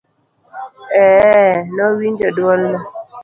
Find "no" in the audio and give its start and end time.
2.71-2.79